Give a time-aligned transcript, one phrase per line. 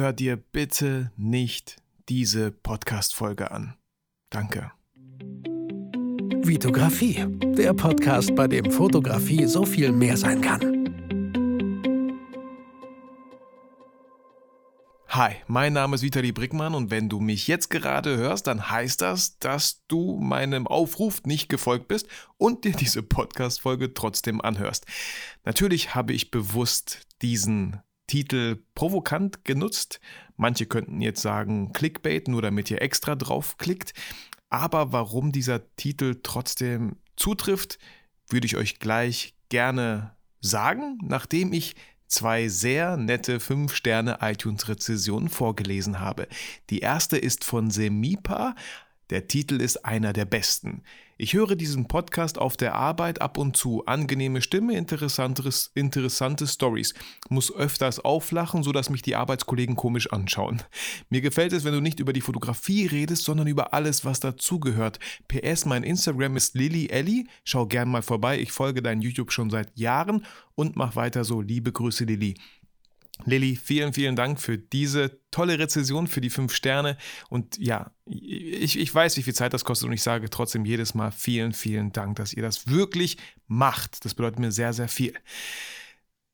[0.00, 1.76] hör dir bitte nicht
[2.08, 3.74] diese Podcast-Folge an.
[4.30, 4.72] Danke.
[6.42, 10.80] Vitografie, der Podcast, bei dem Fotografie so viel mehr sein kann.
[15.08, 19.02] Hi, mein Name ist Vitali Brickmann und wenn du mich jetzt gerade hörst, dann heißt
[19.02, 22.08] das, dass du meinem Aufruf nicht gefolgt bist
[22.38, 24.86] und dir diese Podcast-Folge trotzdem anhörst.
[25.44, 30.00] Natürlich habe ich bewusst diesen Titel provokant genutzt.
[30.36, 33.94] Manche könnten jetzt sagen Clickbait, nur damit ihr extra draufklickt.
[34.48, 37.78] Aber warum dieser Titel trotzdem zutrifft,
[38.28, 41.76] würde ich euch gleich gerne sagen, nachdem ich
[42.08, 46.26] zwei sehr nette 5-Sterne iTunes-Rezessionen vorgelesen habe.
[46.68, 48.56] Die erste ist von Semipa.
[49.10, 50.82] Der Titel ist einer der besten.
[51.22, 53.84] Ich höre diesen Podcast auf der Arbeit ab und zu.
[53.84, 56.94] Angenehme Stimme, interessante Stories.
[57.28, 60.62] Muss öfters auflachen, sodass mich die Arbeitskollegen komisch anschauen.
[61.10, 64.98] Mir gefällt es, wenn du nicht über die Fotografie redest, sondern über alles, was dazugehört.
[65.28, 67.26] PS, mein Instagram ist Lily Ellie.
[67.44, 68.40] Schau gern mal vorbei.
[68.40, 71.42] Ich folge dein YouTube schon seit Jahren und mach weiter so.
[71.42, 72.36] Liebe Grüße, Lily.
[73.24, 76.96] Lilly, vielen, vielen Dank für diese tolle Rezession, für die fünf Sterne.
[77.28, 80.94] Und ja, ich, ich weiß, wie viel Zeit das kostet und ich sage trotzdem jedes
[80.94, 84.04] Mal vielen, vielen Dank, dass ihr das wirklich macht.
[84.04, 85.14] Das bedeutet mir sehr, sehr viel.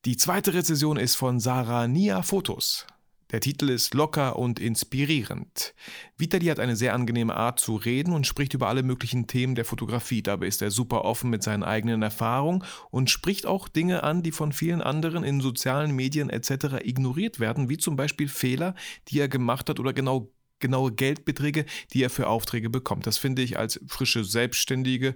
[0.05, 2.87] Die zweite Rezession ist von Sarah Nia Fotos.
[3.33, 5.75] Der Titel ist locker und inspirierend.
[6.17, 9.65] Vitali hat eine sehr angenehme Art zu reden und spricht über alle möglichen Themen der
[9.65, 10.23] Fotografie.
[10.23, 14.33] Dabei ist er super offen mit seinen eigenen Erfahrungen und spricht auch Dinge an, die
[14.33, 16.85] von vielen anderen in sozialen Medien etc.
[16.85, 18.75] ignoriert werden, wie zum Beispiel Fehler,
[19.09, 23.07] die er gemacht hat oder genau genaue Geldbeträge, die er für Aufträge bekommt.
[23.07, 25.15] Das finde ich als frische Selbstständige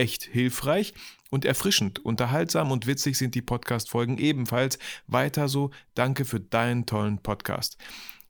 [0.00, 0.94] echt hilfreich
[1.28, 1.98] und erfrischend.
[2.04, 4.78] Unterhaltsam und witzig sind die Podcast-Folgen ebenfalls.
[5.06, 5.70] Weiter so.
[5.94, 7.76] Danke für deinen tollen Podcast.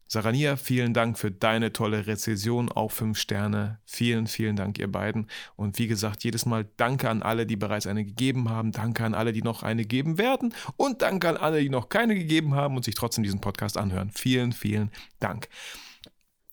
[0.09, 3.79] Sarania, vielen Dank für deine tolle Rezession, auch fünf Sterne.
[3.85, 5.29] Vielen, vielen Dank, ihr beiden.
[5.55, 8.73] Und wie gesagt, jedes Mal danke an alle, die bereits eine gegeben haben.
[8.73, 10.53] Danke an alle, die noch eine geben werden.
[10.77, 14.11] Und danke an alle, die noch keine gegeben haben und sich trotzdem diesen Podcast anhören.
[14.11, 15.49] Vielen, vielen Dank.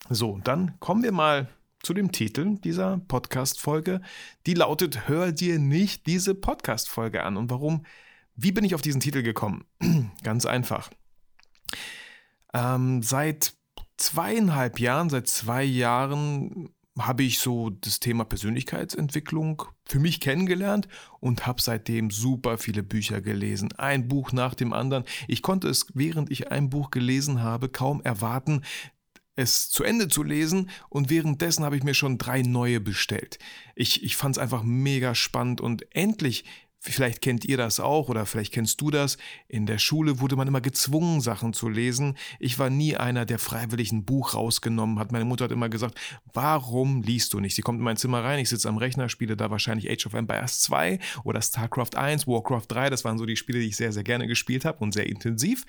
[0.08, 1.50] So, dann kommen wir mal
[1.84, 4.02] zu dem Titel dieser Podcast-Folge.
[4.46, 7.38] Die lautet: Hör dir nicht diese Podcast-Folge an.
[7.38, 7.86] Und warum?
[8.36, 9.66] Wie bin ich auf diesen Titel gekommen?
[10.24, 10.90] Ganz einfach.
[12.54, 13.54] Ähm, seit
[13.98, 20.88] zweieinhalb Jahren, seit zwei Jahren habe ich so das Thema Persönlichkeitsentwicklung für mich kennengelernt
[21.20, 23.72] und habe seitdem super viele Bücher gelesen.
[23.74, 25.04] Ein Buch nach dem anderen.
[25.28, 28.64] Ich konnte es, während ich ein Buch gelesen habe, kaum erwarten,
[29.38, 33.40] es zu Ende zu lesen und währenddessen habe ich mir schon drei neue bestellt.
[33.76, 36.44] Ich, ich fand es einfach mega spannend und endlich,
[36.80, 40.48] vielleicht kennt ihr das auch oder vielleicht kennst du das, in der Schule wurde man
[40.48, 42.18] immer gezwungen, Sachen zu lesen.
[42.40, 45.12] Ich war nie einer, der freiwillig ein Buch rausgenommen hat.
[45.12, 46.00] Meine Mutter hat immer gesagt,
[46.34, 47.56] warum liest du nicht?
[47.56, 50.16] Sie kommt in mein Zimmer rein, ich sitze am Rechner, spiele da wahrscheinlich Age of
[50.16, 53.92] Empires 2 oder StarCraft 1, Warcraft 3, das waren so die Spiele, die ich sehr,
[53.92, 55.64] sehr gerne gespielt habe und sehr intensiv.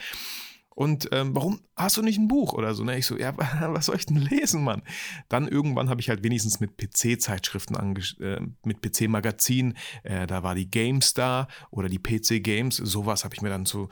[0.79, 2.85] Und ähm, warum hast du nicht ein Buch oder so?
[2.85, 2.99] Ne?
[2.99, 3.35] Ich so, ja,
[3.75, 4.83] was soll ich denn lesen, Mann?
[5.29, 7.75] Dann irgendwann habe ich halt wenigstens mit PC-Zeitschriften,
[8.21, 13.43] äh, mit PC-Magazinen, äh, da war die GameStar oder die PC Games, sowas habe ich
[13.43, 13.89] mir dann so,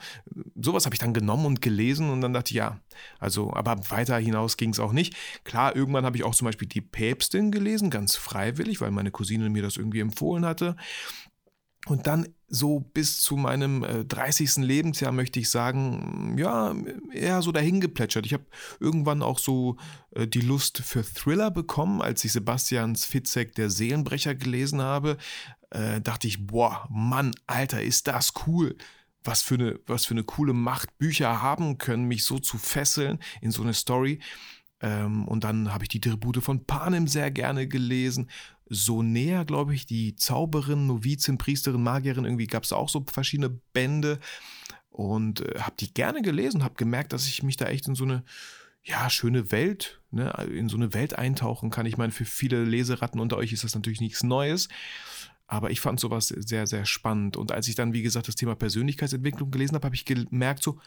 [0.55, 2.79] sowas habe ich dann genommen und gelesen und dann dachte ich, ja,
[3.19, 5.13] also, aber weiter hinaus ging es auch nicht.
[5.43, 9.49] Klar, irgendwann habe ich auch zum Beispiel die Päpstin gelesen, ganz freiwillig, weil meine Cousine
[9.49, 10.77] mir das irgendwie empfohlen hatte.
[11.87, 14.57] Und dann so bis zu meinem äh, 30.
[14.57, 16.73] Lebensjahr möchte ich sagen, ja,
[17.11, 18.25] eher so dahin geplätschert.
[18.25, 18.45] Ich habe
[18.79, 19.77] irgendwann auch so
[20.11, 25.17] äh, die Lust für Thriller bekommen, als ich Sebastians Fitzek Der Seelenbrecher gelesen habe.
[25.69, 28.77] Äh, dachte ich, boah, Mann, Alter, ist das cool.
[29.23, 33.19] Was für, eine, was für eine coole Macht Bücher haben können, mich so zu fesseln
[33.41, 34.19] in so eine Story.
[34.79, 38.29] Ähm, und dann habe ich die Tribute von Panem sehr gerne gelesen.
[38.69, 43.49] So näher, glaube ich, die Zauberin, Novizin, Priesterin, Magierin, irgendwie gab es auch so verschiedene
[43.49, 44.19] Bände.
[44.89, 48.03] Und äh, habe die gerne gelesen, habe gemerkt, dass ich mich da echt in so
[48.03, 48.23] eine
[48.83, 51.85] ja, schöne Welt, ne, in so eine Welt eintauchen kann.
[51.85, 54.69] Ich meine, für viele Leseratten unter euch ist das natürlich nichts Neues.
[55.45, 57.37] Aber ich fand sowas sehr, sehr spannend.
[57.37, 60.79] Und als ich dann, wie gesagt, das Thema Persönlichkeitsentwicklung gelesen habe, habe ich gemerkt, so,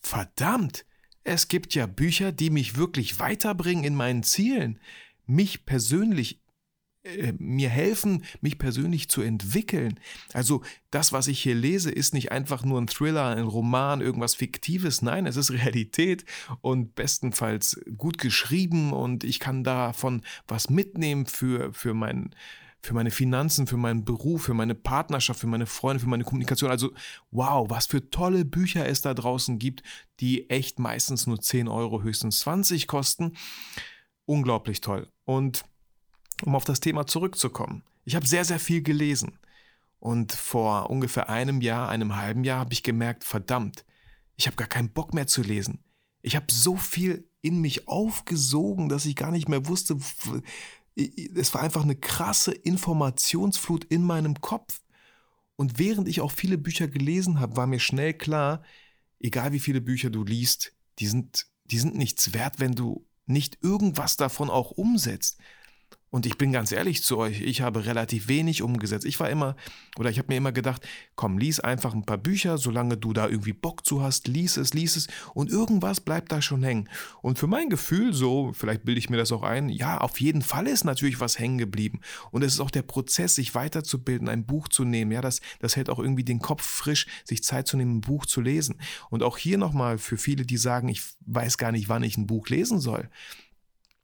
[0.00, 0.84] verdammt,
[1.22, 4.78] es gibt ja Bücher, die mich wirklich weiterbringen in meinen Zielen,
[5.26, 6.40] mich persönlich
[7.04, 10.00] äh, mir helfen, mich persönlich zu entwickeln.
[10.32, 14.34] Also das, was ich hier lese, ist nicht einfach nur ein Thriller, ein Roman, irgendwas
[14.34, 15.02] Fiktives.
[15.02, 16.24] Nein, es ist Realität
[16.62, 22.34] und bestenfalls gut geschrieben und ich kann davon was mitnehmen für, für mein
[22.80, 26.70] für meine Finanzen, für meinen Beruf, für meine Partnerschaft, für meine Freunde, für meine Kommunikation.
[26.70, 26.92] Also
[27.30, 29.82] wow, was für tolle Bücher es da draußen gibt,
[30.20, 33.32] die echt meistens nur 10 Euro, höchstens 20 kosten.
[34.26, 35.08] Unglaublich toll.
[35.24, 35.64] Und
[36.42, 39.38] um auf das Thema zurückzukommen, ich habe sehr, sehr viel gelesen.
[39.98, 43.86] Und vor ungefähr einem Jahr, einem halben Jahr habe ich gemerkt, verdammt,
[44.36, 45.82] ich habe gar keinen Bock mehr zu lesen.
[46.20, 49.96] Ich habe so viel in mich aufgesogen, dass ich gar nicht mehr wusste,
[50.96, 54.80] es war einfach eine krasse Informationsflut in meinem Kopf.
[55.56, 58.62] Und während ich auch viele Bücher gelesen habe, war mir schnell klar,
[59.20, 63.58] egal wie viele Bücher du liest, die sind, die sind nichts wert, wenn du nicht
[63.62, 65.38] irgendwas davon auch umsetzt.
[66.14, 69.04] Und ich bin ganz ehrlich zu euch, ich habe relativ wenig umgesetzt.
[69.04, 69.56] Ich war immer,
[69.98, 73.26] oder ich habe mir immer gedacht, komm, lies einfach ein paar Bücher, solange du da
[73.26, 76.88] irgendwie Bock zu hast, lies es, lies es und irgendwas bleibt da schon hängen.
[77.20, 80.42] Und für mein Gefühl, so, vielleicht bilde ich mir das auch ein, ja, auf jeden
[80.42, 82.00] Fall ist natürlich was hängen geblieben.
[82.30, 85.10] Und es ist auch der Prozess, sich weiterzubilden, ein Buch zu nehmen.
[85.10, 88.24] Ja, das, das hält auch irgendwie den Kopf frisch, sich Zeit zu nehmen, ein Buch
[88.24, 88.76] zu lesen.
[89.10, 92.28] Und auch hier nochmal für viele, die sagen, ich weiß gar nicht, wann ich ein
[92.28, 93.10] Buch lesen soll.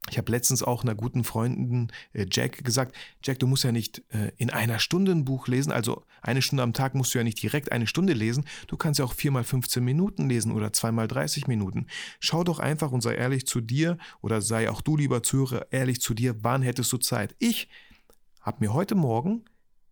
[0.09, 4.01] Ich habe letztens auch einer guten Freundin äh, Jack gesagt, Jack, du musst ja nicht
[4.09, 7.23] äh, in einer Stunde ein Buch lesen, also eine Stunde am Tag musst du ja
[7.23, 11.07] nicht direkt eine Stunde lesen, du kannst ja auch viermal 15 Minuten lesen oder zweimal
[11.07, 11.85] 30 Minuten.
[12.19, 16.01] Schau doch einfach und sei ehrlich zu dir oder sei auch du, lieber Zuhörer, ehrlich
[16.01, 17.35] zu dir, wann hättest du Zeit?
[17.37, 17.69] Ich
[18.41, 19.45] habe mir heute Morgen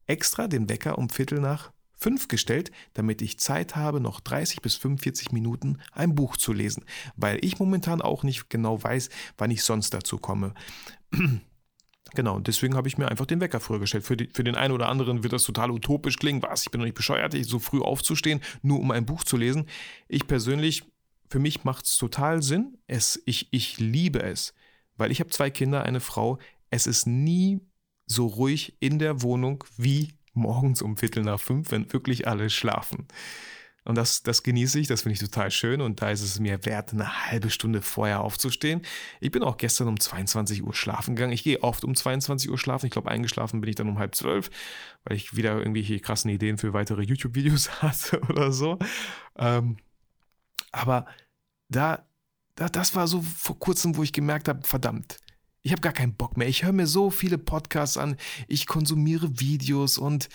[0.08, 4.76] extra den Wecker um Viertel nach 5 gestellt, damit ich Zeit habe, noch 30 bis
[4.76, 6.86] 45 Minuten ein Buch zu lesen,
[7.16, 10.54] weil ich momentan auch nicht genau weiß, wann ich sonst dazu komme.
[12.16, 14.04] Genau, deswegen habe ich mir einfach den Wecker früher gestellt.
[14.04, 16.42] Für, die, für, den einen oder anderen wird das total utopisch klingen.
[16.42, 19.68] Was, ich bin doch nicht bescheuert, so früh aufzustehen, nur um ein Buch zu lesen.
[20.08, 20.84] Ich persönlich,
[21.30, 22.80] für mich macht es total Sinn.
[22.88, 24.56] Es, ich, ich liebe es,
[24.98, 26.40] weil ich habe zwei Kinder, eine Frau.
[26.72, 27.60] Es ist nie
[28.08, 33.08] so ruhig in der Wohnung wie morgens um Viertel nach fünf, wenn wirklich alle schlafen.
[33.86, 35.82] Und das, das genieße ich, das finde ich total schön.
[35.82, 38.82] Und da ist es mir wert, eine halbe Stunde vorher aufzustehen.
[39.20, 41.34] Ich bin auch gestern um 22 Uhr schlafen gegangen.
[41.34, 42.86] Ich gehe oft um 22 Uhr schlafen.
[42.86, 44.52] Ich glaube, eingeschlafen bin ich dann um halb zwölf,
[45.06, 48.78] weil ich wieder irgendwelche krassen Ideen für weitere YouTube-Videos hatte oder so.
[49.38, 49.78] Ähm,
[50.72, 51.08] aber
[51.70, 52.06] da,
[52.56, 55.18] da, das war so vor kurzem, wo ich gemerkt habe, verdammt,
[55.62, 56.48] ich habe gar keinen Bock mehr.
[56.48, 58.16] Ich höre mir so viele Podcasts an,
[58.48, 60.30] ich konsumiere Videos und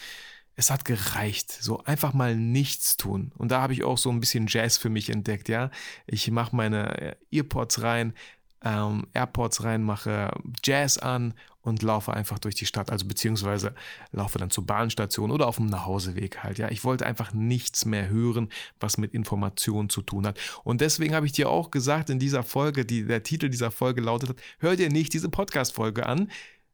[0.57, 1.51] es hat gereicht.
[1.51, 3.33] So einfach mal nichts tun.
[3.37, 5.71] Und da habe ich auch so ein bisschen Jazz für mich entdeckt, ja.
[6.07, 8.15] Ich mache meine äh, Earpods rein,
[8.63, 10.31] ähm, AirPods rein, mache
[10.63, 13.75] Jazz an und laufe einfach durch die Stadt, also beziehungsweise
[14.13, 16.59] laufe dann zur Bahnstation oder auf dem Nachhauseweg halt.
[16.59, 20.39] Ja, ich wollte einfach nichts mehr hören, was mit Informationen zu tun hat.
[20.63, 24.03] Und deswegen habe ich dir auch gesagt in dieser Folge, die, der Titel dieser Folge
[24.03, 26.31] lautet, hör dir nicht diese Podcast-Folge an,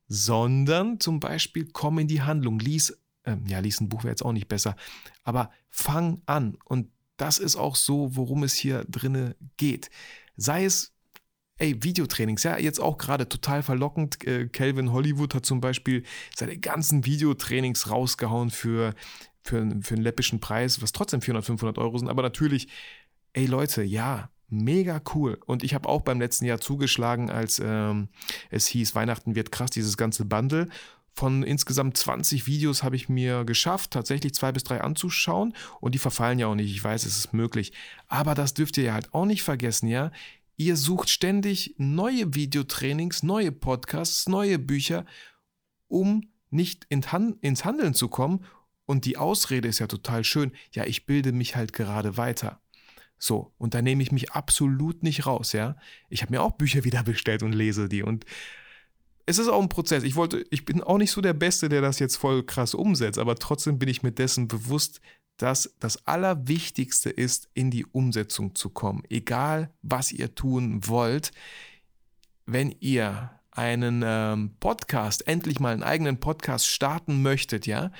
[0.08, 4.24] sondern zum Beispiel komm in die Handlung, lies, äh, ja, lies ein Buch wäre jetzt
[4.24, 4.74] auch nicht besser,
[5.22, 6.58] aber fang an.
[6.64, 9.88] Und das ist auch so, worum es hier drinne geht.
[10.36, 10.92] Sei es
[11.60, 14.26] ey, Videotrainings, ja, jetzt auch gerade total verlockend.
[14.26, 16.04] Äh, Calvin Hollywood hat zum Beispiel
[16.34, 18.94] seine ganzen Videotrainings rausgehauen für,
[19.42, 22.08] für, für einen läppischen Preis, was trotzdem 400, 500 Euro sind.
[22.08, 22.68] Aber natürlich,
[23.34, 25.38] ey Leute, ja, mega cool.
[25.46, 28.08] Und ich habe auch beim letzten Jahr zugeschlagen, als ähm,
[28.50, 30.68] es hieß, Weihnachten wird krass, dieses ganze Bundle.
[31.12, 35.54] Von insgesamt 20 Videos habe ich mir geschafft, tatsächlich zwei bis drei anzuschauen.
[35.80, 36.70] Und die verfallen ja auch nicht.
[36.70, 37.72] Ich weiß, es ist möglich.
[38.08, 40.12] Aber das dürft ihr ja halt auch nicht vergessen, ja.
[40.60, 45.06] Ihr sucht ständig neue Videotrainings, neue Podcasts, neue Bücher,
[45.88, 48.44] um nicht ins Handeln zu kommen.
[48.84, 50.52] Und die Ausrede ist ja total schön.
[50.72, 52.60] Ja, ich bilde mich halt gerade weiter.
[53.16, 55.76] So, und da nehme ich mich absolut nicht raus, ja.
[56.10, 58.02] Ich habe mir auch Bücher wieder bestellt und lese die.
[58.02, 58.26] Und
[59.24, 60.02] es ist auch ein Prozess.
[60.02, 63.18] Ich wollte, ich bin auch nicht so der Beste, der das jetzt voll krass umsetzt,
[63.18, 65.00] aber trotzdem bin ich mir dessen bewusst,
[65.42, 69.02] dass das Allerwichtigste ist, in die Umsetzung zu kommen.
[69.08, 71.32] Egal, was ihr tun wollt,
[72.44, 77.90] wenn ihr einen ähm, Podcast, endlich mal einen eigenen Podcast starten möchtet, ja,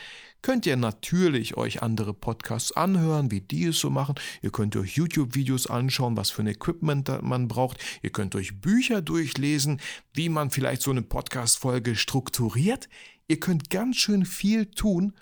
[0.43, 4.15] könnt ihr natürlich euch andere Podcasts anhören, wie die es so machen.
[4.43, 7.79] Ihr könnt euch YouTube-Videos anschauen, was für ein Equipment man braucht.
[8.03, 9.81] Ihr könnt euch Bücher durchlesen,
[10.13, 12.89] wie man vielleicht so eine Podcast-Folge strukturiert.
[13.29, 15.15] Ihr könnt ganz schön viel tun,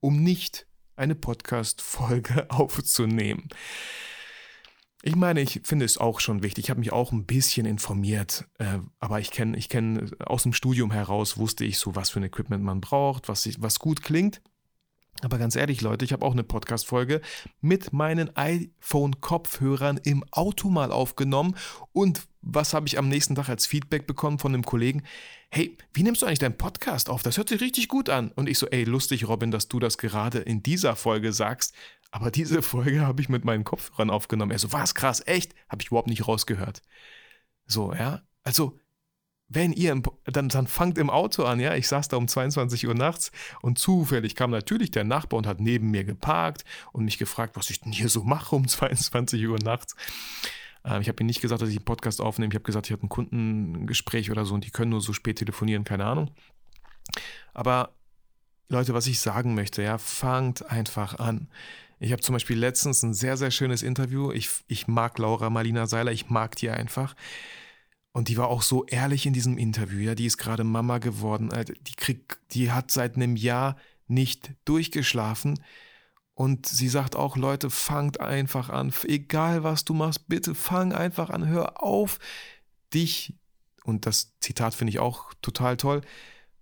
[0.00, 0.65] um nicht
[0.96, 3.48] eine Podcast-Folge aufzunehmen.
[5.02, 6.64] Ich meine, ich finde es auch schon wichtig.
[6.64, 10.52] Ich habe mich auch ein bisschen informiert, äh, aber ich kenne, ich kenne aus dem
[10.52, 14.40] Studium heraus wusste ich so, was für ein Equipment man braucht, was, was gut klingt.
[15.22, 17.20] Aber ganz ehrlich, Leute, ich habe auch eine Podcast-Folge
[17.60, 21.56] mit meinen iPhone-Kopfhörern im Auto mal aufgenommen.
[21.92, 25.02] Und was habe ich am nächsten Tag als Feedback bekommen von einem Kollegen?
[25.50, 27.22] Hey, wie nimmst du eigentlich deinen Podcast auf?
[27.22, 28.30] Das hört sich richtig gut an.
[28.32, 31.74] Und ich so, ey, lustig, Robin, dass du das gerade in dieser Folge sagst.
[32.10, 34.52] Aber diese Folge habe ich mit meinen Kopfhörern aufgenommen.
[34.52, 35.54] Er so, was krass, echt?
[35.68, 36.82] Habe ich überhaupt nicht rausgehört.
[37.66, 38.22] So, ja.
[38.42, 38.78] Also,
[39.48, 42.86] wenn ihr, im, dann, dann fangt im Auto an, ja, ich saß da um 22
[42.86, 43.30] Uhr nachts
[43.62, 47.70] und zufällig kam natürlich der Nachbar und hat neben mir geparkt und mich gefragt, was
[47.70, 49.94] ich denn hier so mache um 22 Uhr nachts.
[50.84, 52.92] Ähm, ich habe ihm nicht gesagt, dass ich einen Podcast aufnehme, ich habe gesagt, ich
[52.92, 56.30] habe ein Kundengespräch oder so und die können nur so spät telefonieren, keine Ahnung.
[57.54, 57.90] Aber
[58.68, 61.48] Leute, was ich sagen möchte, ja, fangt einfach an.
[61.98, 64.32] Ich habe zum Beispiel letztens ein sehr, sehr schönes Interview.
[64.32, 67.14] Ich, ich mag Laura Marlina Seiler, ich mag die einfach.
[68.16, 71.50] Und die war auch so ehrlich in diesem Interview, ja, die ist gerade Mama geworden,
[71.86, 75.62] die kriegt, die hat seit einem Jahr nicht durchgeschlafen.
[76.32, 81.28] Und sie sagt auch, Leute, fangt einfach an, egal was du machst, bitte fang einfach
[81.28, 82.18] an, hör auf,
[82.94, 83.34] dich,
[83.84, 86.00] und das Zitat finde ich auch total toll,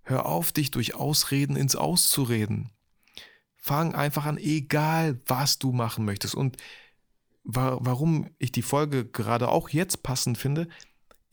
[0.01, 2.71] hör auf, dich durch Ausreden ins Auszureden.
[3.55, 6.35] Fang einfach an, egal was du machen möchtest.
[6.35, 6.57] Und
[7.45, 10.67] warum ich die Folge gerade auch jetzt passend finde,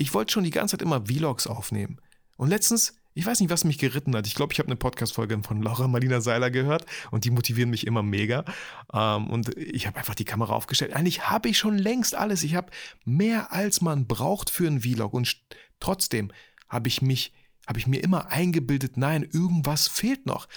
[0.02, 1.98] ich wollte schon die ganze Zeit immer Vlogs aufnehmen.
[2.36, 4.26] Und letztens, ich weiß nicht, was mich geritten hat.
[4.26, 7.86] Ich glaube, ich habe eine Podcast-Folge von Laura Marlina Seiler gehört und die motivieren mich
[7.86, 8.44] immer mega.
[8.92, 10.92] Ähm, und ich habe einfach die Kamera aufgestellt.
[10.92, 12.42] Eigentlich habe ich schon längst alles.
[12.42, 12.72] Ich habe
[13.04, 15.14] mehr als man braucht für einen Vlog.
[15.14, 15.40] Und
[15.78, 16.32] trotzdem
[16.68, 17.32] habe ich mich,
[17.68, 20.48] habe ich mir immer eingebildet, nein, irgendwas fehlt noch.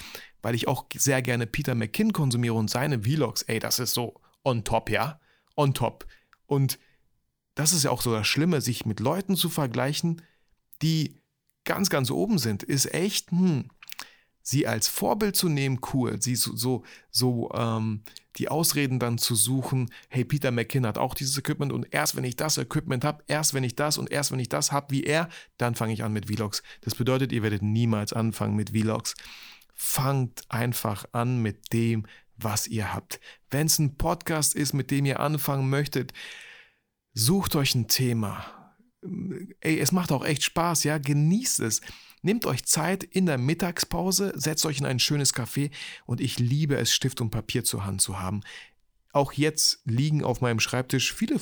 [0.41, 3.43] Weil ich auch sehr gerne Peter McKinn konsumiere und seine Vlogs.
[3.43, 5.19] Ey, das ist so on top, ja?
[5.55, 6.07] On top.
[6.47, 6.79] Und
[7.55, 10.21] das ist ja auch so das Schlimme, sich mit Leuten zu vergleichen,
[10.81, 11.21] die
[11.63, 13.69] ganz, ganz oben sind, ist echt, hm,
[14.41, 16.21] sie als Vorbild zu nehmen, cool.
[16.21, 18.03] Sie so, so, so ähm,
[18.37, 22.23] die Ausreden dann zu suchen, hey, Peter McKinn hat auch dieses Equipment und erst wenn
[22.23, 25.03] ich das Equipment habe, erst wenn ich das und erst wenn ich das habe wie
[25.03, 26.61] er, dann fange ich an mit Vlogs.
[26.81, 29.15] Das bedeutet, ihr werdet niemals anfangen mit Vlogs.
[29.73, 32.05] Fangt einfach an mit dem,
[32.37, 33.19] was ihr habt.
[33.49, 36.13] Wenn es ein Podcast ist, mit dem ihr anfangen möchtet,
[37.17, 38.45] Sucht euch ein Thema.
[39.61, 41.79] Ey, es macht auch echt Spaß, ja, genießt es.
[42.21, 45.71] Nehmt euch Zeit in der Mittagspause, setzt euch in ein schönes Café
[46.05, 48.41] und ich liebe es, Stift und Papier zur Hand zu haben.
[49.13, 51.39] Auch jetzt liegen auf meinem Schreibtisch viele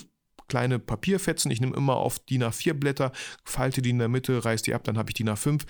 [0.48, 1.50] kleine Papierfetzen.
[1.50, 3.12] Ich nehme immer auf DIN A4 Blätter,
[3.44, 5.64] falte die in der Mitte, reiße die ab, dann habe ich DIN A5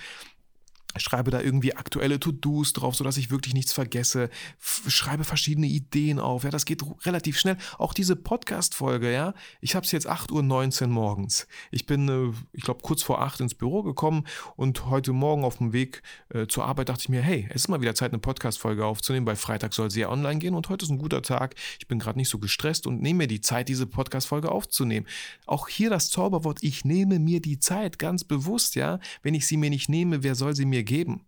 [0.96, 6.44] schreibe da irgendwie aktuelle To-Dos drauf, sodass ich wirklich nichts vergesse, schreibe verschiedene Ideen auf,
[6.44, 7.56] ja, das geht relativ schnell.
[7.78, 11.46] Auch diese Podcast-Folge, ja, ich habe es jetzt 8.19 Uhr morgens.
[11.70, 14.24] Ich bin, äh, ich glaube, kurz vor 8 ins Büro gekommen
[14.56, 17.68] und heute Morgen auf dem Weg äh, zur Arbeit dachte ich mir, hey, es ist
[17.68, 20.84] mal wieder Zeit, eine Podcast-Folge aufzunehmen, weil Freitag soll sie ja online gehen und heute
[20.84, 21.54] ist ein guter Tag.
[21.78, 25.06] Ich bin gerade nicht so gestresst und nehme mir die Zeit, diese Podcast-Folge aufzunehmen.
[25.46, 29.00] Auch hier das Zauberwort, ich nehme mir die Zeit, ganz bewusst, ja.
[29.22, 31.26] Wenn ich sie mir nicht nehme, wer soll sie mir geben.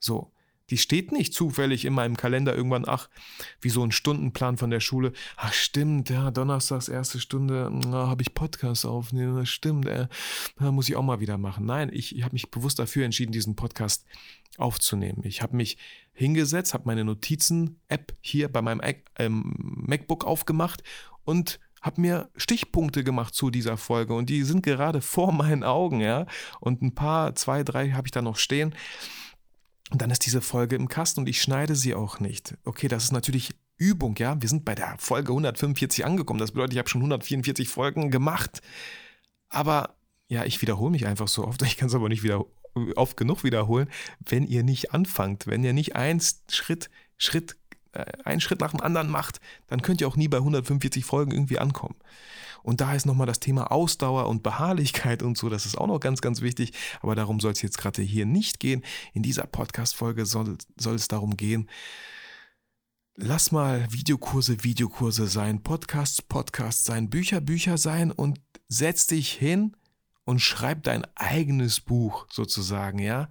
[0.00, 0.30] So.
[0.70, 3.10] Die steht nicht zufällig in meinem Kalender irgendwann, ach,
[3.60, 5.12] wie so ein Stundenplan von der Schule.
[5.36, 10.08] Ach, stimmt, ja, donnerstags erste Stunde, habe ich Podcast aufnehmen, das stimmt, äh,
[10.58, 11.66] muss ich auch mal wieder machen.
[11.66, 14.06] Nein, ich, ich habe mich bewusst dafür entschieden, diesen Podcast
[14.56, 15.22] aufzunehmen.
[15.24, 15.76] Ich habe mich
[16.14, 18.80] hingesetzt, habe meine Notizen-App hier bei meinem
[19.18, 19.52] ähm,
[19.86, 20.82] MacBook aufgemacht
[21.24, 26.00] und habe mir Stichpunkte gemacht zu dieser Folge und die sind gerade vor meinen Augen,
[26.00, 26.26] ja.
[26.60, 28.74] Und ein paar, zwei, drei habe ich da noch stehen.
[29.90, 32.56] Und dann ist diese Folge im Kasten und ich schneide sie auch nicht.
[32.64, 34.40] Okay, das ist natürlich Übung, ja.
[34.40, 36.40] Wir sind bei der Folge 145 angekommen.
[36.40, 38.62] Das bedeutet, ich habe schon 144 Folgen gemacht.
[39.50, 39.94] Aber
[40.28, 41.62] ja, ich wiederhole mich einfach so oft.
[41.66, 42.46] Ich kann es aber nicht wieder
[42.96, 43.88] oft genug wiederholen,
[44.24, 47.56] wenn ihr nicht anfangt, wenn ihr nicht einen Schritt, Schritt
[48.24, 51.58] einen Schritt nach dem anderen macht, dann könnt ihr auch nie bei 145 Folgen irgendwie
[51.58, 51.96] ankommen.
[52.62, 56.00] Und da ist nochmal das Thema Ausdauer und Beharrlichkeit und so, das ist auch noch
[56.00, 56.72] ganz, ganz wichtig.
[57.02, 58.82] Aber darum soll es jetzt gerade hier nicht gehen.
[59.12, 61.68] In dieser Podcast-Folge soll, soll es darum gehen,
[63.16, 69.76] lass mal Videokurse, Videokurse sein, Podcasts, Podcasts sein, Bücher, Bücher sein und setz dich hin
[70.24, 73.28] und schreib dein eigenes Buch sozusagen, ja?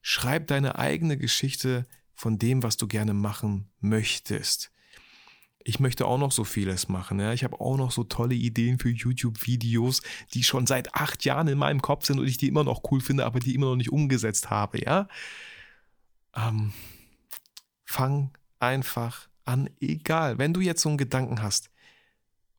[0.00, 1.86] Schreib deine eigene Geschichte
[2.18, 4.72] von dem, was du gerne machen möchtest.
[5.62, 7.20] Ich möchte auch noch so vieles machen.
[7.20, 7.32] Ja?
[7.32, 10.02] Ich habe auch noch so tolle Ideen für YouTube-Videos,
[10.34, 13.00] die schon seit acht Jahren in meinem Kopf sind und ich die immer noch cool
[13.00, 14.82] finde, aber die immer noch nicht umgesetzt habe.
[14.82, 15.06] Ja,
[16.34, 16.72] ähm,
[17.84, 20.38] fang einfach an, egal.
[20.38, 21.70] Wenn du jetzt so einen Gedanken hast,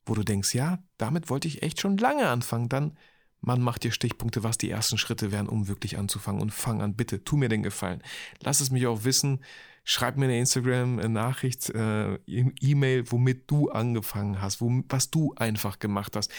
[0.06, 2.96] wo du denkst, ja, damit wollte ich echt schon lange anfangen, dann
[3.40, 6.40] man macht dir Stichpunkte, was die ersten Schritte wären, um wirklich anzufangen.
[6.40, 8.02] Und fang an, bitte, tu mir den Gefallen.
[8.40, 9.40] Lass es mich auch wissen.
[9.84, 16.16] Schreib mir eine Instagram-Nachricht, äh, E-Mail, womit du angefangen hast, wo, was du einfach gemacht
[16.16, 16.30] hast.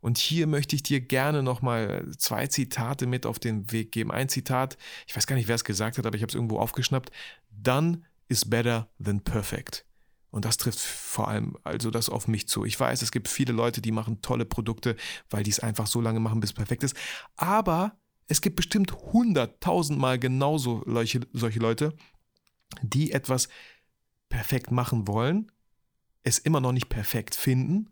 [0.00, 4.12] Und hier möchte ich dir gerne nochmal zwei Zitate mit auf den Weg geben.
[4.12, 6.58] Ein Zitat, ich weiß gar nicht, wer es gesagt hat, aber ich habe es irgendwo
[6.58, 7.10] aufgeschnappt.
[7.50, 9.86] Done is better than perfect.
[10.34, 12.64] Und das trifft vor allem also das auf mich zu.
[12.64, 14.96] Ich weiß, es gibt viele Leute, die machen tolle Produkte,
[15.30, 16.96] weil die es einfach so lange machen, bis es perfekt ist.
[17.36, 21.94] Aber es gibt bestimmt hunderttausendmal genauso solche, solche Leute,
[22.82, 23.48] die etwas
[24.28, 25.52] perfekt machen wollen,
[26.24, 27.90] es immer noch nicht perfekt finden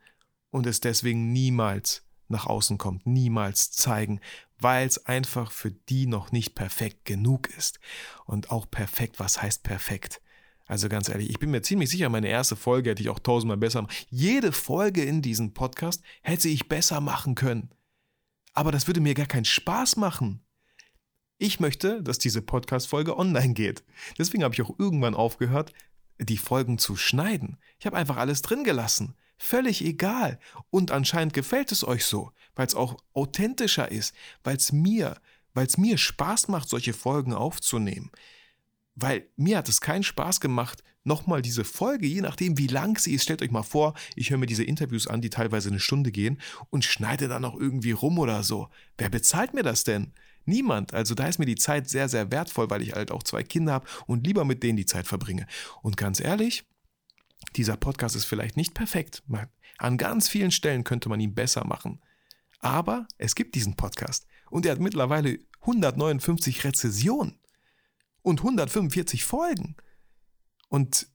[0.50, 4.20] und es deswegen niemals nach außen kommt, niemals zeigen,
[4.58, 7.78] weil es einfach für die noch nicht perfekt genug ist.
[8.24, 10.20] Und auch perfekt, was heißt perfekt?
[10.66, 13.56] Also ganz ehrlich, ich bin mir ziemlich sicher, meine erste Folge hätte ich auch tausendmal
[13.56, 13.94] besser machen.
[14.08, 17.70] Jede Folge in diesem Podcast hätte ich besser machen können.
[18.54, 20.44] Aber das würde mir gar keinen Spaß machen.
[21.38, 23.82] Ich möchte, dass diese Podcast-Folge online geht.
[24.18, 25.72] Deswegen habe ich auch irgendwann aufgehört,
[26.20, 27.58] die Folgen zu schneiden.
[27.78, 29.16] Ich habe einfach alles drin gelassen.
[29.38, 30.38] Völlig egal.
[30.70, 34.14] Und anscheinend gefällt es euch so, weil es auch authentischer ist,
[34.44, 35.20] weil es mir,
[35.52, 38.12] weil es mir Spaß macht, solche Folgen aufzunehmen.
[38.94, 43.14] Weil mir hat es keinen Spaß gemacht, nochmal diese Folge, je nachdem wie lang sie
[43.14, 46.12] ist, stellt euch mal vor, ich höre mir diese Interviews an, die teilweise eine Stunde
[46.12, 48.68] gehen und schneide dann noch irgendwie rum oder so.
[48.98, 50.12] Wer bezahlt mir das denn?
[50.44, 50.92] Niemand.
[50.92, 53.72] Also da ist mir die Zeit sehr, sehr wertvoll, weil ich halt auch zwei Kinder
[53.72, 55.46] habe und lieber mit denen die Zeit verbringe.
[55.82, 56.64] Und ganz ehrlich,
[57.56, 59.22] dieser Podcast ist vielleicht nicht perfekt.
[59.78, 62.00] An ganz vielen Stellen könnte man ihn besser machen.
[62.60, 67.38] Aber es gibt diesen Podcast und er hat mittlerweile 159 Rezessionen
[68.22, 69.76] und 145 Folgen.
[70.68, 71.06] Und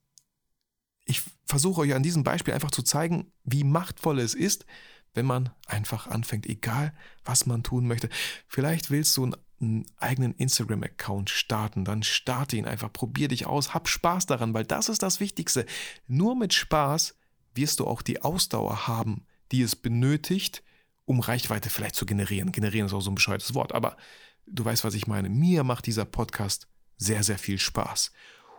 [1.06, 4.66] ich versuche euch an diesem Beispiel einfach zu zeigen, wie machtvoll es ist,
[5.14, 8.10] wenn man einfach anfängt, egal was man tun möchte.
[8.48, 13.88] Vielleicht willst du einen eigenen Instagram-Account starten, dann starte ihn einfach, probier dich aus, hab
[13.88, 15.66] Spaß daran, weil das ist das Wichtigste.
[16.08, 17.16] Nur mit Spaß
[17.56, 20.62] wirst du auch die Ausdauer haben, die es benötigt,
[21.06, 22.52] um Reichweite vielleicht zu generieren.
[22.52, 23.98] Generieren ist auch so ein bescheuertes Wort, aber
[24.46, 25.30] du weißt, was ich meine.
[25.30, 28.12] Mir macht dieser Podcast sehr, sehr viel Spaß.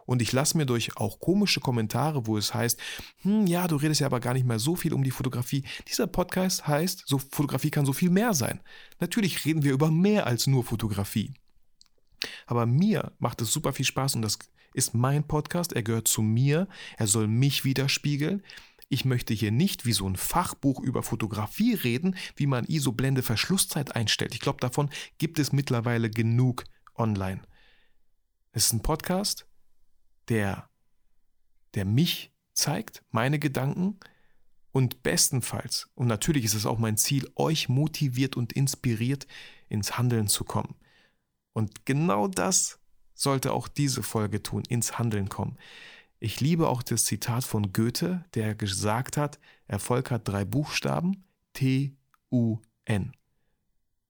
[0.07, 2.81] Und ich lasse mir durch auch komische Kommentare, wo es heißt,
[3.23, 5.65] hm, ja, du redest ja aber gar nicht mehr so viel um die Fotografie.
[5.87, 8.61] Dieser Podcast heißt, so Fotografie kann so viel mehr sein.
[9.01, 11.35] Natürlich reden wir über mehr als nur Fotografie.
[12.47, 14.39] Aber mir macht es super viel Spaß und das
[14.73, 15.75] ist mein Podcast.
[15.75, 16.69] Er gehört zu mir.
[16.97, 18.43] Er soll mich widerspiegeln.
[18.89, 23.95] Ich möchte hier nicht wie so ein Fachbuch über Fotografie reden, wie man ISO-Blende Verschlusszeit
[23.95, 24.35] einstellt.
[24.35, 26.65] Ich glaube, davon gibt es mittlerweile genug
[26.97, 27.43] online.
[28.53, 29.47] Es ist ein Podcast,
[30.29, 30.69] der,
[31.75, 33.99] der mich zeigt, meine Gedanken
[34.73, 39.27] und bestenfalls, und natürlich ist es auch mein Ziel, euch motiviert und inspiriert
[39.69, 40.77] ins Handeln zu kommen.
[41.53, 42.79] Und genau das
[43.15, 45.59] sollte auch diese Folge tun, ins Handeln kommen.
[46.21, 53.13] Ich liebe auch das Zitat von Goethe, der gesagt hat, Erfolg hat drei Buchstaben, T-U-N.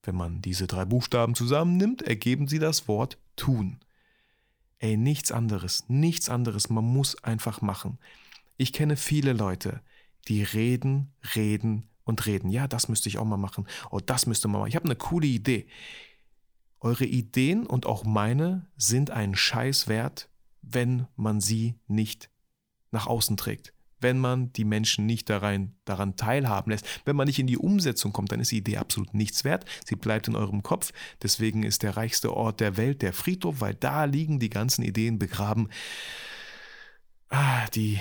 [0.02, 3.80] Wenn man diese drei Buchstaben zusammennimmt, ergeben sie das Wort tun.
[4.78, 6.70] Ey, nichts anderes, nichts anderes.
[6.70, 7.98] Man muss einfach machen.
[8.56, 9.80] Ich kenne viele Leute,
[10.28, 12.50] die reden, reden und reden.
[12.50, 13.66] Ja, das müsste ich auch mal machen.
[13.90, 14.68] Oh, das müsste man machen.
[14.68, 15.66] Ich habe eine coole Idee.
[16.80, 20.28] Eure Ideen und auch meine sind einen Scheiß wert,
[20.62, 22.30] wenn man sie nicht
[22.90, 26.86] nach außen trägt wenn man die Menschen nicht daran, daran teilhaben lässt.
[27.04, 29.64] Wenn man nicht in die Umsetzung kommt, dann ist die Idee absolut nichts wert.
[29.84, 30.92] Sie bleibt in eurem Kopf.
[31.22, 35.18] Deswegen ist der reichste Ort der Welt der Friedhof, weil da liegen die ganzen Ideen
[35.18, 35.68] begraben,
[37.30, 37.98] ah, die,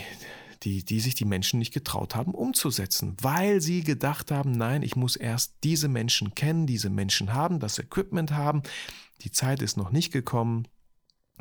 [0.63, 4.95] die, die sich die Menschen nicht getraut haben umzusetzen, weil sie gedacht haben, nein, ich
[4.95, 8.63] muss erst diese Menschen kennen, diese Menschen haben, das Equipment haben.
[9.21, 10.67] Die Zeit ist noch nicht gekommen,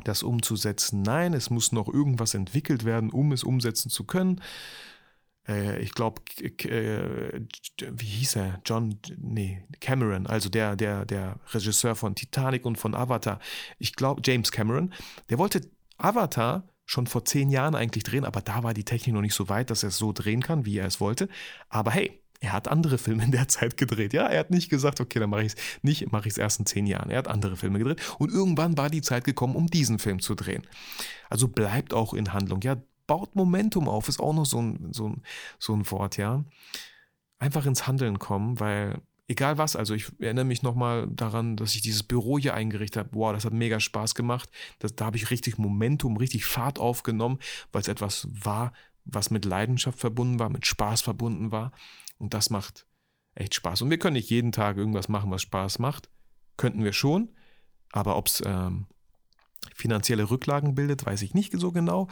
[0.03, 1.01] das umzusetzen.
[1.01, 4.41] Nein, es muss noch irgendwas entwickelt werden, um es umsetzen zu können.
[5.47, 7.41] Äh, ich glaube, äh,
[7.91, 8.61] wie hieß er?
[8.65, 13.39] John, nee, Cameron, also der, der, der Regisseur von Titanic und von Avatar.
[13.79, 14.93] Ich glaube, James Cameron,
[15.29, 15.61] der wollte
[15.97, 19.49] Avatar schon vor zehn Jahren eigentlich drehen, aber da war die Technik noch nicht so
[19.49, 21.27] weit, dass er es so drehen kann, wie er es wollte.
[21.69, 24.13] Aber hey, er hat andere Filme in der Zeit gedreht.
[24.13, 26.59] Ja, er hat nicht gesagt, okay, dann mache ich es nicht, mache ich es erst
[26.59, 27.09] in zehn Jahren.
[27.09, 30.35] Er hat andere Filme gedreht und irgendwann war die Zeit gekommen, um diesen Film zu
[30.35, 30.63] drehen.
[31.29, 32.61] Also bleibt auch in Handlung.
[32.61, 35.21] Ja, baut Momentum auf, ist auch noch so ein, so ein,
[35.59, 36.43] so ein Wort, ja.
[37.39, 41.81] Einfach ins Handeln kommen, weil egal was, also ich erinnere mich nochmal daran, dass ich
[41.81, 43.09] dieses Büro hier eingerichtet habe.
[43.13, 44.49] Wow, das hat mega Spaß gemacht.
[44.79, 47.39] Das, da habe ich richtig Momentum, richtig Fahrt aufgenommen,
[47.71, 48.73] weil es etwas war,
[49.05, 51.71] was mit Leidenschaft verbunden war, mit Spaß verbunden war.
[52.17, 52.87] Und das macht
[53.35, 53.81] echt Spaß.
[53.81, 56.09] Und wir können nicht jeden Tag irgendwas machen, was Spaß macht.
[56.57, 57.35] Könnten wir schon.
[57.91, 58.87] Aber ob es ähm,
[59.73, 62.07] finanzielle Rücklagen bildet, weiß ich nicht so genau.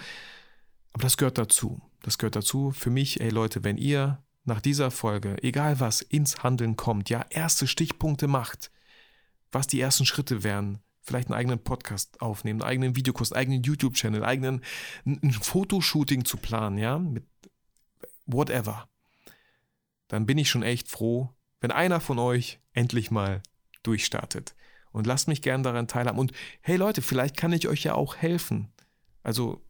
[0.93, 1.81] Aber das gehört dazu.
[2.01, 2.71] Das gehört dazu.
[2.71, 7.25] Für mich, ey Leute, wenn ihr nach dieser Folge, egal was, ins Handeln kommt, ja,
[7.29, 8.71] erste Stichpunkte macht,
[9.51, 13.63] was die ersten Schritte wären, vielleicht einen eigenen Podcast aufnehmen, einen eigenen Videokurs, einen eigenen
[13.63, 14.61] YouTube-Channel, eigenen
[15.05, 17.25] ein Fotoshooting zu planen, ja, mit
[18.25, 18.87] whatever,
[20.15, 23.43] dann bin ich schon echt froh, wenn einer von euch endlich mal
[23.83, 24.55] durchstartet.
[24.91, 26.19] Und lasst mich gern daran teilhaben.
[26.19, 28.71] Und hey Leute, vielleicht kann ich euch ja auch helfen.
[29.23, 29.61] Also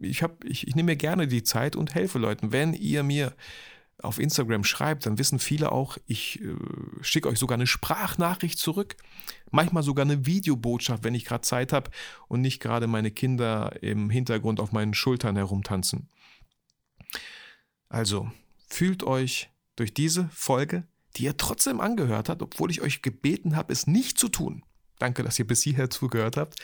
[0.00, 2.50] ich, hab, ich, ich nehme mir gerne die Zeit und helfe Leuten.
[2.50, 3.34] Wenn ihr mir
[4.02, 6.56] auf Instagram schreibt, dann wissen viele auch, ich äh,
[7.02, 8.96] schicke euch sogar eine Sprachnachricht zurück,
[9.50, 11.90] manchmal sogar eine Videobotschaft, wenn ich gerade Zeit habe
[12.28, 16.08] und nicht gerade meine Kinder im Hintergrund auf meinen Schultern herumtanzen.
[17.88, 18.30] Also,
[18.68, 20.84] fühlt euch durch diese Folge,
[21.16, 24.62] die ihr trotzdem angehört habt, obwohl ich euch gebeten habe, es nicht zu tun.
[24.98, 26.56] Danke, dass ihr bis hierher zugehört habt.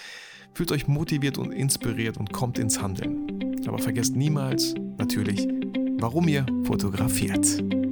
[0.54, 3.66] Fühlt euch motiviert und inspiriert und kommt ins Handeln.
[3.66, 5.48] Aber vergesst niemals, natürlich,
[5.98, 7.83] warum ihr fotografiert.